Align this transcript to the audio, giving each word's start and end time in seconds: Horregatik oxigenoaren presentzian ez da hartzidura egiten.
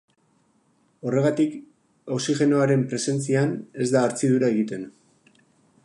Horregatik 1.09 1.53
oxigenoaren 2.17 2.87
presentzian 2.95 3.55
ez 3.85 3.89
da 3.97 4.03
hartzidura 4.07 4.53
egiten. 4.57 4.93